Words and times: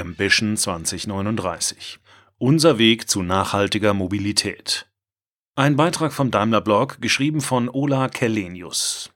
Ambition 0.00 0.56
2039. 0.56 2.00
Unser 2.38 2.78
Weg 2.78 3.08
zu 3.10 3.22
nachhaltiger 3.22 3.92
Mobilität. 3.92 4.90
Ein 5.56 5.76
Beitrag 5.76 6.12
vom 6.12 6.30
Daimler 6.30 6.62
Blog, 6.62 7.00
geschrieben 7.00 7.42
von 7.42 7.68
Ola 7.68 8.08
Kellenius. 8.08 9.10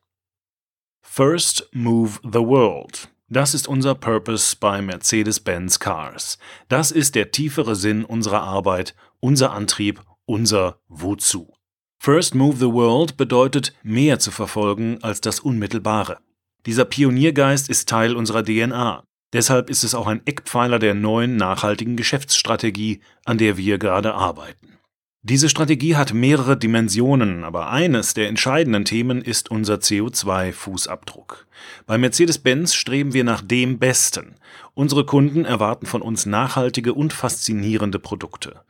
First 1.02 1.70
Move 1.72 2.18
the 2.22 2.40
World. 2.40 3.08
Das 3.28 3.54
ist 3.54 3.66
unser 3.66 3.94
Purpose 3.94 4.56
bei 4.60 4.82
Mercedes-Benz 4.82 5.78
Cars. 5.78 6.38
Das 6.68 6.90
ist 6.90 7.14
der 7.14 7.30
tiefere 7.30 7.76
Sinn 7.76 8.04
unserer 8.04 8.42
Arbeit, 8.42 8.94
unser 9.20 9.52
Antrieb, 9.52 10.02
unser 10.26 10.80
Wozu. 10.88 11.54
First 11.98 12.34
Move 12.34 12.56
the 12.58 12.72
World 12.72 13.16
bedeutet, 13.16 13.74
mehr 13.82 14.18
zu 14.18 14.30
verfolgen 14.30 14.98
als 15.02 15.22
das 15.22 15.40
Unmittelbare. 15.40 16.18
Dieser 16.66 16.84
Pioniergeist 16.84 17.70
ist 17.70 17.88
Teil 17.88 18.14
unserer 18.16 18.44
DNA. 18.44 19.04
Deshalb 19.34 19.68
ist 19.68 19.82
es 19.82 19.96
auch 19.96 20.06
ein 20.06 20.22
Eckpfeiler 20.24 20.78
der 20.78 20.94
neuen 20.94 21.36
nachhaltigen 21.36 21.96
Geschäftsstrategie, 21.96 23.00
an 23.24 23.36
der 23.36 23.56
wir 23.56 23.78
gerade 23.78 24.14
arbeiten. 24.14 24.78
Diese 25.22 25.48
Strategie 25.48 25.96
hat 25.96 26.14
mehrere 26.14 26.56
Dimensionen, 26.56 27.44
aber 27.44 27.70
eines 27.70 28.14
der 28.14 28.28
entscheidenden 28.28 28.84
Themen 28.84 29.22
ist 29.22 29.50
unser 29.50 29.76
CO2-Fußabdruck. 29.76 31.46
Bei 31.86 31.98
Mercedes-Benz 31.98 32.74
streben 32.74 33.12
wir 33.12 33.24
nach 33.24 33.40
dem 33.40 33.78
Besten. 33.78 34.36
Unsere 34.74 35.04
Kunden 35.04 35.44
erwarten 35.44 35.86
von 35.86 36.02
uns 36.02 36.26
nachhaltige 36.26 36.94
und 36.94 37.12
faszinierende 37.12 37.98
Produkte. 37.98 38.60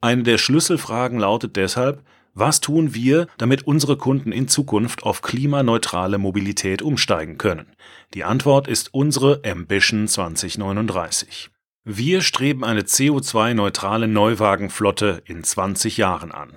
Eine 0.00 0.22
der 0.22 0.38
Schlüsselfragen 0.38 1.18
lautet 1.18 1.56
deshalb, 1.56 2.02
was 2.34 2.60
tun 2.60 2.94
wir, 2.94 3.28
damit 3.38 3.66
unsere 3.66 3.96
Kunden 3.96 4.32
in 4.32 4.48
Zukunft 4.48 5.04
auf 5.04 5.22
klimaneutrale 5.22 6.18
Mobilität 6.18 6.82
umsteigen 6.82 7.38
können? 7.38 7.66
Die 8.12 8.24
Antwort 8.24 8.66
ist 8.66 8.92
unsere 8.92 9.40
Ambition 9.44 10.08
2039. 10.08 11.50
Wir 11.84 12.22
streben 12.22 12.64
eine 12.64 12.82
CO2-neutrale 12.82 14.08
Neuwagenflotte 14.08 15.22
in 15.26 15.44
20 15.44 15.96
Jahren 15.96 16.32
an. 16.32 16.56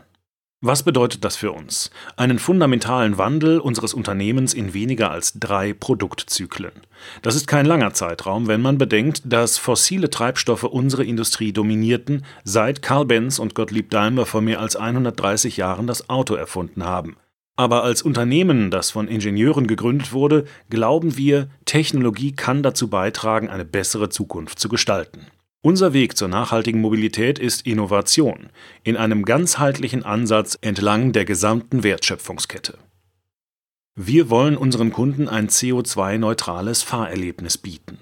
Was 0.67 0.83
bedeutet 0.83 1.23
das 1.23 1.37
für 1.37 1.53
uns? 1.53 1.91
Einen 2.17 2.39
fundamentalen 2.39 3.17
Wandel 3.17 3.59
unseres 3.61 3.93
Unternehmens 3.93 4.53
in 4.53 4.73
weniger 4.73 5.11
als 5.11 5.31
drei 5.39 5.71
Produktzyklen. 5.71 6.73
Das 7.21 7.37
ist 7.37 7.47
kein 7.47 7.65
langer 7.65 7.93
Zeitraum, 7.93 8.47
wenn 8.47 8.61
man 8.61 8.77
bedenkt, 8.77 9.21
dass 9.23 9.57
fossile 9.57 10.09
Treibstoffe 10.09 10.65
unsere 10.65 11.05
Industrie 11.05 11.53
dominierten, 11.53 12.25
seit 12.43 12.81
Karl 12.81 13.05
Benz 13.05 13.39
und 13.39 13.55
Gottlieb 13.55 13.91
Daimler 13.91 14.25
vor 14.25 14.41
mehr 14.41 14.59
als 14.59 14.75
130 14.75 15.55
Jahren 15.55 15.87
das 15.87 16.09
Auto 16.09 16.35
erfunden 16.35 16.83
haben. 16.83 17.15
Aber 17.55 17.85
als 17.85 18.01
Unternehmen, 18.01 18.69
das 18.69 18.91
von 18.91 19.07
Ingenieuren 19.07 19.67
gegründet 19.67 20.11
wurde, 20.11 20.43
glauben 20.69 21.15
wir, 21.15 21.47
Technologie 21.63 22.33
kann 22.33 22.61
dazu 22.61 22.89
beitragen, 22.89 23.47
eine 23.47 23.63
bessere 23.63 24.09
Zukunft 24.09 24.59
zu 24.59 24.67
gestalten. 24.67 25.27
Unser 25.63 25.93
Weg 25.93 26.15
zur 26.15 26.27
nachhaltigen 26.27 26.81
Mobilität 26.81 27.39
ist 27.39 27.65
Innovation 27.65 28.49
in 28.83 28.95
einem 28.95 29.25
ganzheitlichen 29.25 30.03
Ansatz 30.03 30.57
entlang 30.61 31.13
der 31.13 31.25
gesamten 31.25 31.83
Wertschöpfungskette. 31.83 32.77
Wir 33.95 34.29
wollen 34.29 34.55
unseren 34.55 34.91
Kunden 34.91 35.27
ein 35.27 35.49
CO2-neutrales 35.49 36.83
Fahrerlebnis 36.83 37.57
bieten. 37.57 37.97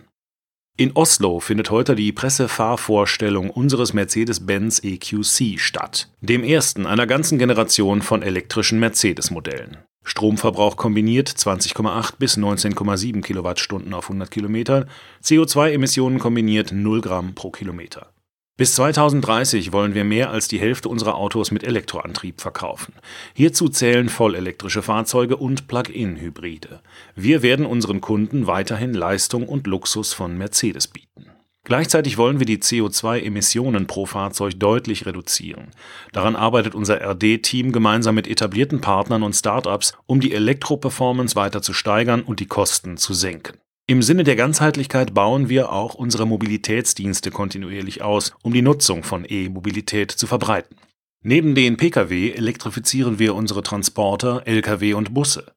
In 0.78 0.92
Oslo 0.92 1.40
findet 1.40 1.72
heute 1.72 1.96
die 1.96 2.12
Pressefahrvorstellung 2.12 3.50
unseres 3.50 3.94
Mercedes-Benz 3.94 4.84
EQC 4.84 5.58
statt, 5.58 6.10
dem 6.20 6.44
ersten 6.44 6.86
einer 6.86 7.08
ganzen 7.08 7.40
Generation 7.40 8.02
von 8.02 8.22
elektrischen 8.22 8.78
Mercedes-Modellen. 8.80 9.78
Stromverbrauch 10.06 10.78
kombiniert 10.78 11.30
20,8 11.30 12.14
bis 12.18 12.38
19,7 12.38 13.22
Kilowattstunden 13.22 13.94
auf 13.94 14.06
100 14.06 14.32
Kilometer, 14.32 14.88
CO2-Emissionen 15.24 16.20
kombiniert 16.20 16.72
0 16.72 17.02
Gramm 17.02 17.36
pro 17.36 17.50
Kilometer. 17.52 18.12
Bis 18.58 18.76
2030 18.76 19.74
wollen 19.74 19.96
wir 19.96 20.06
mehr 20.06 20.30
als 20.30 20.48
die 20.48 20.62
Hälfte 20.62 20.88
unserer 20.88 21.16
Autos 21.16 21.52
mit 21.52 21.66
Elektroantrieb 21.66 22.40
verkaufen. 22.40 22.94
Hierzu 23.34 23.68
zählen 23.68 24.08
vollelektrische 24.08 24.82
Fahrzeuge 24.82 25.36
und 25.36 25.68
Plug-in-Hybride. 25.68 26.80
Wir 27.16 27.42
werden 27.42 27.66
unseren 27.66 28.00
Kunden 28.00 28.48
weiterhin 28.48 28.94
Leistung 28.94 29.50
und 29.50 29.68
Luxus 29.68 30.14
von 30.14 30.38
Mercedes 30.38 30.88
bieten. 30.88 31.35
Gleichzeitig 31.66 32.20
wollen 32.20 32.38
wir 32.38 32.46
die 32.46 32.60
CO2-Emissionen 32.60 33.88
pro 33.88 34.06
Fahrzeug 34.06 34.60
deutlich 34.60 35.08
reduzieren. 35.08 35.72
Daran 36.14 36.36
arbeitet 36.36 36.76
unser 36.76 37.02
RD-Team 37.02 37.72
gemeinsam 37.72 38.14
mit 38.14 38.28
etablierten 38.28 38.82
Partnern 38.82 39.24
und 39.24 39.34
Startups, 39.34 39.94
um 40.06 40.20
die 40.20 40.32
Elektroperformance 40.32 41.36
weiter 41.36 41.64
zu 41.64 41.74
steigern 41.74 42.22
und 42.22 42.40
die 42.40 42.46
Kosten 42.46 42.98
zu 42.98 43.16
senken. 43.16 43.58
Im 43.88 44.04
Sinne 44.04 44.24
der 44.24 44.36
Ganzheitlichkeit 44.36 45.16
bauen 45.16 45.50
wir 45.50 45.72
auch 45.72 45.96
unsere 45.96 46.28
Mobilitätsdienste 46.28 47.32
kontinuierlich 47.32 48.04
aus, 48.04 48.34
um 48.44 48.54
die 48.54 48.62
Nutzung 48.62 49.04
von 49.04 49.26
E-Mobilität 49.28 50.12
zu 50.12 50.28
verbreiten. 50.28 50.78
Neben 51.24 51.56
den 51.56 51.78
Pkw 51.78 52.32
elektrifizieren 52.34 53.18
wir 53.18 53.34
unsere 53.34 53.64
Transporter, 53.64 54.44
Lkw 54.46 54.94
und 54.94 55.16
Busse. 55.16 55.55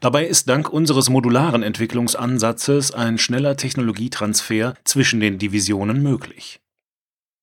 Dabei 0.00 0.26
ist 0.26 0.48
dank 0.48 0.70
unseres 0.70 1.08
modularen 1.08 1.62
Entwicklungsansatzes 1.62 2.92
ein 2.92 3.18
schneller 3.18 3.56
Technologietransfer 3.56 4.74
zwischen 4.84 5.20
den 5.20 5.38
Divisionen 5.38 6.02
möglich. 6.02 6.60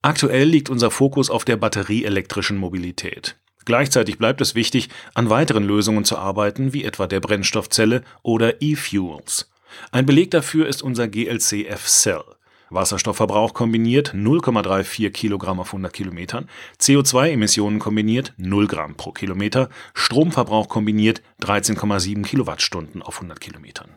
Aktuell 0.01 0.47
liegt 0.47 0.69
unser 0.69 0.91
Fokus 0.91 1.29
auf 1.29 1.45
der 1.45 1.57
batterieelektrischen 1.57 2.57
Mobilität. 2.57 3.37
Gleichzeitig 3.65 4.19
bleibt 4.19 4.41
es 4.41 4.53
wichtig, 4.53 4.89
an 5.15 5.31
weiteren 5.31 5.63
Lösungen 5.63 6.05
zu 6.05 6.17
arbeiten, 6.17 6.73
wie 6.73 6.83
etwa 6.83 7.07
der 7.07 7.19
Brennstoffzelle 7.19 8.03
oder 8.21 8.61
E-Fuels. 8.61 9.49
Ein 9.91 10.05
Beleg 10.05 10.31
dafür 10.31 10.67
ist 10.67 10.83
unser 10.83 11.07
GLC 11.07 11.65
F-Cell. 11.67 12.23
Wasserstoffverbrauch 12.75 13.53
kombiniert 13.53 14.13
0,34 14.13 15.09
Kilogramm 15.09 15.59
auf 15.59 15.67
100 15.69 15.91
Kilometern, 15.91 16.47
CO2-Emissionen 16.79 17.79
kombiniert 17.79 18.33
0 18.37 18.67
Gramm 18.67 18.95
pro 18.95 19.11
Kilometer, 19.11 19.69
Stromverbrauch 19.93 20.69
kombiniert 20.69 21.21
13,7 21.41 22.23
Kilowattstunden 22.23 23.01
auf 23.01 23.15
100 23.15 23.39
Kilometern. 23.39 23.89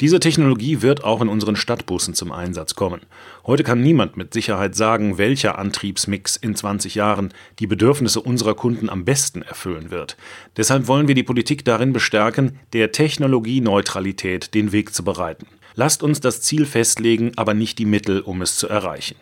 Diese 0.00 0.18
Technologie 0.18 0.80
wird 0.80 1.04
auch 1.04 1.20
in 1.20 1.28
unseren 1.28 1.56
Stadtbussen 1.56 2.14
zum 2.14 2.32
Einsatz 2.32 2.74
kommen. 2.74 3.02
Heute 3.46 3.64
kann 3.64 3.82
niemand 3.82 4.16
mit 4.16 4.32
Sicherheit 4.32 4.74
sagen, 4.74 5.18
welcher 5.18 5.58
Antriebsmix 5.58 6.36
in 6.36 6.56
20 6.56 6.94
Jahren 6.94 7.34
die 7.58 7.66
Bedürfnisse 7.66 8.22
unserer 8.22 8.54
Kunden 8.54 8.88
am 8.88 9.04
besten 9.04 9.42
erfüllen 9.42 9.90
wird. 9.90 10.16
Deshalb 10.56 10.88
wollen 10.88 11.06
wir 11.06 11.14
die 11.14 11.22
Politik 11.22 11.66
darin 11.66 11.92
bestärken, 11.92 12.58
der 12.72 12.92
Technologieneutralität 12.92 14.54
den 14.54 14.72
Weg 14.72 14.94
zu 14.94 15.04
bereiten. 15.04 15.46
Lasst 15.74 16.02
uns 16.02 16.20
das 16.20 16.42
Ziel 16.42 16.66
festlegen, 16.66 17.32
aber 17.36 17.54
nicht 17.54 17.78
die 17.78 17.86
Mittel, 17.86 18.20
um 18.20 18.42
es 18.42 18.56
zu 18.56 18.68
erreichen. 18.68 19.16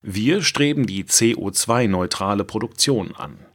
Wir 0.00 0.42
streben 0.42 0.86
die 0.86 1.04
CO2-neutrale 1.04 2.44
Produktion 2.44 3.14
an. 3.16 3.47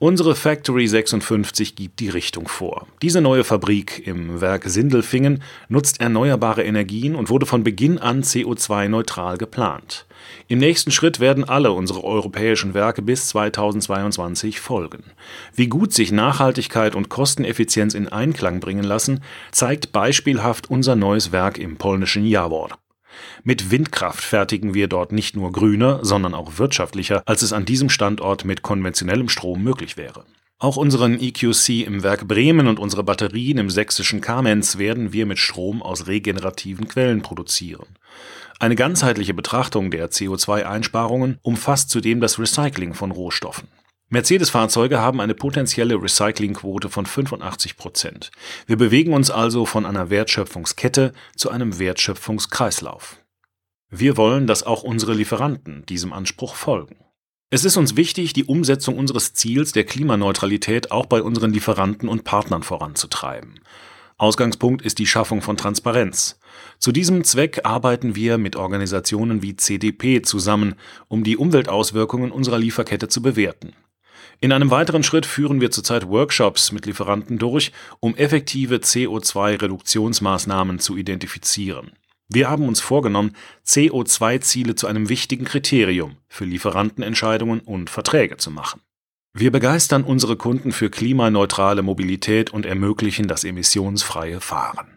Unsere 0.00 0.36
Factory 0.36 0.86
56 0.86 1.74
gibt 1.74 1.98
die 1.98 2.08
Richtung 2.08 2.46
vor. 2.46 2.86
Diese 3.02 3.20
neue 3.20 3.42
Fabrik 3.42 4.06
im 4.06 4.40
Werk 4.40 4.62
Sindelfingen 4.68 5.42
nutzt 5.68 6.00
erneuerbare 6.00 6.62
Energien 6.62 7.16
und 7.16 7.30
wurde 7.30 7.46
von 7.46 7.64
Beginn 7.64 7.98
an 7.98 8.22
CO2-neutral 8.22 9.38
geplant. 9.38 10.06
Im 10.46 10.60
nächsten 10.60 10.92
Schritt 10.92 11.18
werden 11.18 11.42
alle 11.42 11.72
unsere 11.72 12.04
europäischen 12.04 12.74
Werke 12.74 13.02
bis 13.02 13.26
2022 13.26 14.60
folgen. 14.60 15.02
Wie 15.56 15.66
gut 15.66 15.92
sich 15.92 16.12
Nachhaltigkeit 16.12 16.94
und 16.94 17.08
Kosteneffizienz 17.08 17.94
in 17.94 18.06
Einklang 18.06 18.60
bringen 18.60 18.84
lassen, 18.84 19.24
zeigt 19.50 19.90
beispielhaft 19.90 20.70
unser 20.70 20.94
neues 20.94 21.32
Werk 21.32 21.58
im 21.58 21.76
polnischen 21.76 22.24
Jawor. 22.24 22.68
Mit 23.44 23.70
Windkraft 23.70 24.22
fertigen 24.22 24.74
wir 24.74 24.88
dort 24.88 25.12
nicht 25.12 25.36
nur 25.36 25.52
grüner, 25.52 26.00
sondern 26.02 26.34
auch 26.34 26.58
wirtschaftlicher, 26.58 27.22
als 27.26 27.42
es 27.42 27.52
an 27.52 27.64
diesem 27.64 27.90
Standort 27.90 28.44
mit 28.44 28.62
konventionellem 28.62 29.28
Strom 29.28 29.62
möglich 29.62 29.96
wäre. 29.96 30.24
Auch 30.60 30.76
unseren 30.76 31.20
EQC 31.20 31.86
im 31.86 32.02
Werk 32.02 32.26
Bremen 32.26 32.66
und 32.66 32.80
unsere 32.80 33.04
Batterien 33.04 33.58
im 33.58 33.70
sächsischen 33.70 34.20
Kamenz 34.20 34.76
werden 34.76 35.12
wir 35.12 35.24
mit 35.24 35.38
Strom 35.38 35.82
aus 35.82 36.08
regenerativen 36.08 36.88
Quellen 36.88 37.22
produzieren. 37.22 37.86
Eine 38.58 38.74
ganzheitliche 38.74 39.34
Betrachtung 39.34 39.92
der 39.92 40.10
CO2-Einsparungen 40.10 41.38
umfasst 41.42 41.90
zudem 41.90 42.20
das 42.20 42.40
Recycling 42.40 42.94
von 42.94 43.12
Rohstoffen. 43.12 43.68
Mercedes-Fahrzeuge 44.10 45.00
haben 45.00 45.20
eine 45.20 45.34
potenzielle 45.34 46.00
Recyclingquote 46.00 46.88
von 46.88 47.04
85 47.04 47.76
Prozent. 47.76 48.30
Wir 48.66 48.78
bewegen 48.78 49.12
uns 49.12 49.30
also 49.30 49.66
von 49.66 49.84
einer 49.84 50.08
Wertschöpfungskette 50.08 51.12
zu 51.36 51.50
einem 51.50 51.78
Wertschöpfungskreislauf. 51.78 53.22
Wir 53.90 54.16
wollen, 54.16 54.46
dass 54.46 54.62
auch 54.62 54.82
unsere 54.82 55.12
Lieferanten 55.12 55.84
diesem 55.84 56.14
Anspruch 56.14 56.54
folgen. 56.54 56.96
Es 57.50 57.66
ist 57.66 57.76
uns 57.76 57.96
wichtig, 57.96 58.32
die 58.32 58.44
Umsetzung 58.44 58.96
unseres 58.96 59.34
Ziels 59.34 59.72
der 59.72 59.84
Klimaneutralität 59.84 60.90
auch 60.90 61.04
bei 61.04 61.22
unseren 61.22 61.52
Lieferanten 61.52 62.08
und 62.08 62.24
Partnern 62.24 62.62
voranzutreiben. 62.62 63.60
Ausgangspunkt 64.16 64.82
ist 64.82 64.98
die 64.98 65.06
Schaffung 65.06 65.42
von 65.42 65.58
Transparenz. 65.58 66.40
Zu 66.78 66.92
diesem 66.92 67.24
Zweck 67.24 67.60
arbeiten 67.64 68.16
wir 68.16 68.38
mit 68.38 68.56
Organisationen 68.56 69.42
wie 69.42 69.54
CDP 69.54 70.22
zusammen, 70.22 70.76
um 71.08 71.24
die 71.24 71.36
Umweltauswirkungen 71.36 72.32
unserer 72.32 72.58
Lieferkette 72.58 73.08
zu 73.08 73.20
bewerten. 73.20 73.74
In 74.40 74.52
einem 74.52 74.70
weiteren 74.70 75.02
Schritt 75.02 75.26
führen 75.26 75.60
wir 75.60 75.70
zurzeit 75.70 76.08
Workshops 76.08 76.72
mit 76.72 76.86
Lieferanten 76.86 77.38
durch, 77.38 77.72
um 78.00 78.16
effektive 78.16 78.76
CO2-Reduktionsmaßnahmen 78.76 80.78
zu 80.78 80.96
identifizieren. 80.96 81.92
Wir 82.28 82.50
haben 82.50 82.68
uns 82.68 82.80
vorgenommen, 82.80 83.34
CO2-Ziele 83.66 84.74
zu 84.74 84.86
einem 84.86 85.08
wichtigen 85.08 85.46
Kriterium 85.46 86.16
für 86.28 86.44
Lieferantenentscheidungen 86.44 87.60
und 87.60 87.88
Verträge 87.88 88.36
zu 88.36 88.50
machen. 88.50 88.82
Wir 89.34 89.50
begeistern 89.50 90.04
unsere 90.04 90.36
Kunden 90.36 90.72
für 90.72 90.90
klimaneutrale 90.90 91.82
Mobilität 91.82 92.50
und 92.50 92.66
ermöglichen 92.66 93.28
das 93.28 93.44
emissionsfreie 93.44 94.40
Fahren. 94.40 94.88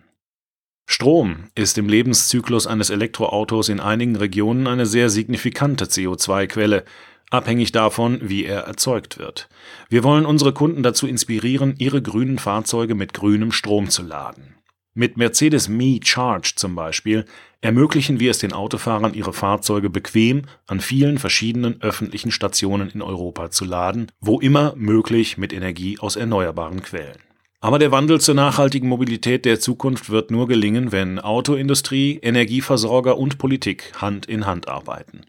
Strom 0.87 1.45
ist 1.55 1.77
im 1.77 1.87
Lebenszyklus 1.87 2.67
eines 2.67 2.89
Elektroautos 2.89 3.69
in 3.69 3.79
einigen 3.79 4.17
Regionen 4.17 4.67
eine 4.67 4.85
sehr 4.85 5.09
signifikante 5.09 5.85
CO2-Quelle, 5.85 6.83
abhängig 7.31 7.71
davon, 7.71 8.19
wie 8.21 8.45
er 8.45 8.61
erzeugt 8.61 9.17
wird. 9.17 9.49
Wir 9.89 10.03
wollen 10.03 10.25
unsere 10.25 10.53
Kunden 10.53 10.83
dazu 10.83 11.07
inspirieren, 11.07 11.75
ihre 11.77 12.01
grünen 12.01 12.37
Fahrzeuge 12.37 12.95
mit 12.95 13.13
grünem 13.13 13.51
Strom 13.51 13.89
zu 13.89 14.03
laden. 14.03 14.55
Mit 14.93 15.15
Mercedes 15.15 15.69
Me 15.69 16.01
Charge 16.03 16.53
zum 16.57 16.75
Beispiel 16.75 17.25
ermöglichen 17.61 18.19
wir 18.19 18.31
es 18.31 18.39
den 18.39 18.51
Autofahrern, 18.51 19.13
ihre 19.13 19.31
Fahrzeuge 19.31 19.89
bequem 19.89 20.41
an 20.67 20.81
vielen 20.81 21.17
verschiedenen 21.17 21.81
öffentlichen 21.81 22.31
Stationen 22.31 22.89
in 22.89 23.01
Europa 23.01 23.51
zu 23.51 23.63
laden, 23.63 24.11
wo 24.19 24.41
immer 24.41 24.73
möglich 24.75 25.37
mit 25.37 25.53
Energie 25.53 25.97
aus 25.99 26.17
erneuerbaren 26.17 26.81
Quellen. 26.81 27.19
Aber 27.61 27.79
der 27.79 27.91
Wandel 27.91 28.19
zur 28.19 28.35
nachhaltigen 28.35 28.89
Mobilität 28.89 29.45
der 29.45 29.59
Zukunft 29.59 30.09
wird 30.09 30.31
nur 30.31 30.47
gelingen, 30.47 30.91
wenn 30.91 31.19
Autoindustrie, 31.19 32.19
Energieversorger 32.21 33.17
und 33.17 33.37
Politik 33.37 33.93
Hand 34.01 34.25
in 34.25 34.47
Hand 34.47 34.67
arbeiten. 34.67 35.21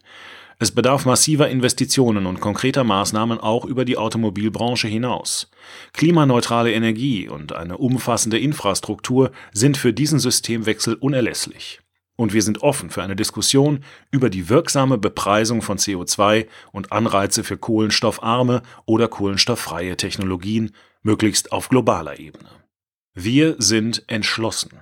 Es 0.63 0.71
bedarf 0.71 1.03
massiver 1.03 1.49
Investitionen 1.49 2.25
und 2.25 2.39
konkreter 2.39 2.85
Maßnahmen 2.85 3.37
auch 3.37 3.65
über 3.65 3.83
die 3.83 3.97
Automobilbranche 3.97 4.87
hinaus. 4.87 5.51
Klimaneutrale 5.91 6.71
Energie 6.71 7.27
und 7.27 7.51
eine 7.51 7.77
umfassende 7.77 8.39
Infrastruktur 8.39 9.33
sind 9.51 9.75
für 9.75 9.91
diesen 9.91 10.19
Systemwechsel 10.19 10.93
unerlässlich. 10.93 11.81
Und 12.15 12.31
wir 12.31 12.41
sind 12.41 12.63
offen 12.63 12.91
für 12.91 13.03
eine 13.03 13.17
Diskussion 13.17 13.83
über 14.09 14.29
die 14.29 14.47
wirksame 14.47 14.97
Bepreisung 14.97 15.61
von 15.61 15.77
CO2 15.77 16.47
und 16.71 16.93
Anreize 16.93 17.43
für 17.43 17.57
kohlenstoffarme 17.57 18.61
oder 18.85 19.09
kohlenstofffreie 19.09 19.97
Technologien, 19.97 20.71
möglichst 21.01 21.51
auf 21.51 21.67
globaler 21.67 22.19
Ebene. 22.19 22.47
Wir 23.13 23.57
sind 23.57 24.05
entschlossen. 24.07 24.79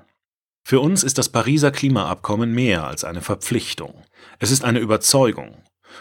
Für 0.63 0.79
uns 0.79 1.03
ist 1.03 1.17
das 1.17 1.29
Pariser 1.29 1.71
Klimaabkommen 1.71 2.53
mehr 2.53 2.85
als 2.85 3.03
eine 3.03 3.21
Verpflichtung. 3.21 4.03
Es 4.37 4.51
ist 4.51 4.63
eine 4.63 4.77
Überzeugung. 4.77 5.57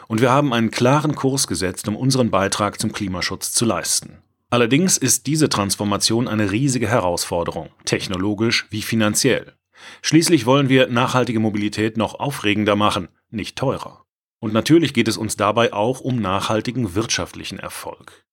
Und 0.08 0.20
wir 0.20 0.30
haben 0.30 0.52
einen 0.52 0.70
klaren 0.70 1.14
Kurs 1.14 1.46
gesetzt, 1.46 1.88
um 1.88 1.96
unseren 1.96 2.30
Beitrag 2.30 2.80
zum 2.80 2.92
Klimaschutz 2.92 3.52
zu 3.52 3.64
leisten. 3.64 4.18
Allerdings 4.50 4.96
ist 4.98 5.26
diese 5.26 5.48
Transformation 5.48 6.26
eine 6.26 6.50
riesige 6.50 6.88
Herausforderung, 6.88 7.70
technologisch 7.84 8.66
wie 8.70 8.82
finanziell. 8.82 9.54
Schließlich 10.02 10.44
wollen 10.44 10.68
wir 10.68 10.88
nachhaltige 10.88 11.40
Mobilität 11.40 11.96
noch 11.96 12.18
aufregender 12.18 12.76
machen, 12.76 13.08
nicht 13.30 13.56
teurer. 13.56 14.04
Und 14.40 14.52
natürlich 14.52 14.94
geht 14.94 15.08
es 15.08 15.16
uns 15.16 15.36
dabei 15.36 15.72
auch 15.72 16.00
um 16.00 16.16
nachhaltigen 16.20 16.94
wirtschaftlichen 16.94 17.58
Erfolg. 17.58 18.24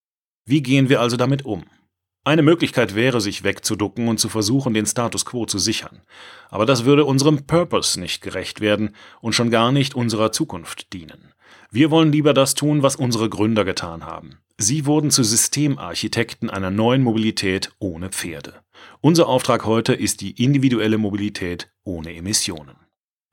Wie 0.45 0.63
gehen 0.63 0.89
wir 0.89 1.01
also 1.01 1.17
damit 1.17 1.45
um? 1.45 1.65
Eine 2.23 2.41
Möglichkeit 2.41 2.95
wäre, 2.95 3.21
sich 3.21 3.43
wegzuducken 3.43 4.07
und 4.07 4.19
zu 4.19 4.27
versuchen, 4.27 4.73
den 4.73 4.85
Status 4.85 5.25
quo 5.25 5.45
zu 5.45 5.59
sichern. 5.59 6.01
Aber 6.49 6.65
das 6.65 6.83
würde 6.83 7.05
unserem 7.05 7.45
Purpose 7.45 7.99
nicht 7.99 8.21
gerecht 8.21 8.59
werden 8.59 8.95
und 9.21 9.33
schon 9.33 9.49
gar 9.49 9.71
nicht 9.71 9.95
unserer 9.95 10.31
Zukunft 10.31 10.91
dienen. 10.91 11.33
Wir 11.71 11.91
wollen 11.91 12.11
lieber 12.11 12.33
das 12.33 12.55
tun, 12.55 12.83
was 12.83 12.95
unsere 12.95 13.29
Gründer 13.29 13.65
getan 13.65 14.05
haben. 14.05 14.39
Sie 14.57 14.85
wurden 14.85 15.11
zu 15.11 15.23
Systemarchitekten 15.23 16.49
einer 16.49 16.71
neuen 16.71 17.03
Mobilität 17.03 17.71
ohne 17.79 18.09
Pferde. 18.09 18.53
Unser 19.01 19.27
Auftrag 19.27 19.65
heute 19.65 19.93
ist 19.93 20.21
die 20.21 20.43
individuelle 20.43 20.97
Mobilität 20.97 21.69
ohne 21.83 22.15
Emissionen. 22.15 22.75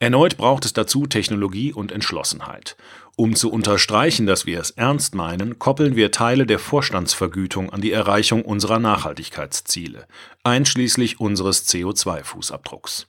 Erneut 0.01 0.37
braucht 0.37 0.65
es 0.65 0.73
dazu 0.73 1.07
Technologie 1.07 1.73
und 1.73 1.93
Entschlossenheit. 1.93 2.77
Um 3.17 3.37
zu 3.37 3.51
unterstreichen, 3.51 4.27
dass 4.27 4.45
wir 4.45 4.61
es 4.61 4.73
ernst 4.73 5.15
meinen, 5.15 5.59
koppeln 5.59 5.97
wir 5.97 6.11
Teile 6.11 6.45
der 6.45 6.59
Vorstandsvergütung 6.59 7.71
an 7.71 7.81
die 7.81 7.93
Erreichung 7.93 8.43
unserer 8.43 8.81
Nachhaltigkeitsziele, 8.81 10.07
einschließlich 10.43 11.21
unseres 11.21 11.69
CO2-Fußabdrucks. 11.69 13.07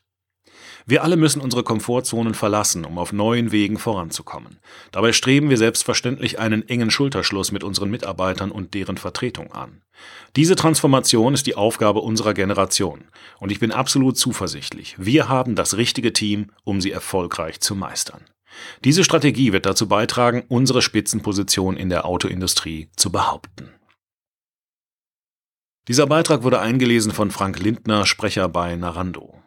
Wir 0.87 1.03
alle 1.03 1.17
müssen 1.17 1.41
unsere 1.41 1.63
Komfortzonen 1.63 2.35
verlassen, 2.35 2.85
um 2.85 2.99
auf 2.99 3.11
neuen 3.11 3.51
Wegen 3.51 3.79
voranzukommen. 3.79 4.59
Dabei 4.91 5.13
streben 5.13 5.49
wir 5.49 5.57
selbstverständlich 5.57 6.37
einen 6.37 6.67
engen 6.69 6.91
Schulterschluss 6.91 7.51
mit 7.51 7.63
unseren 7.63 7.89
Mitarbeitern 7.89 8.51
und 8.51 8.75
deren 8.75 8.97
Vertretung 8.97 9.51
an. 9.51 9.81
Diese 10.35 10.55
Transformation 10.55 11.33
ist 11.33 11.47
die 11.47 11.55
Aufgabe 11.55 12.01
unserer 12.01 12.35
Generation, 12.35 13.05
und 13.39 13.51
ich 13.51 13.59
bin 13.59 13.71
absolut 13.71 14.17
zuversichtlich, 14.17 14.95
wir 14.99 15.27
haben 15.27 15.55
das 15.55 15.75
richtige 15.75 16.13
Team, 16.13 16.51
um 16.63 16.81
sie 16.81 16.91
erfolgreich 16.91 17.61
zu 17.61 17.75
meistern. 17.75 18.21
Diese 18.83 19.03
Strategie 19.03 19.53
wird 19.53 19.65
dazu 19.65 19.87
beitragen, 19.87 20.43
unsere 20.49 20.81
Spitzenposition 20.81 21.77
in 21.77 21.89
der 21.89 22.05
Autoindustrie 22.05 22.89
zu 22.95 23.11
behaupten. 23.11 23.71
Dieser 25.87 26.07
Beitrag 26.07 26.43
wurde 26.43 26.59
eingelesen 26.59 27.11
von 27.11 27.31
Frank 27.31 27.59
Lindner, 27.59 28.05
Sprecher 28.05 28.49
bei 28.49 28.75
Narando. 28.75 29.41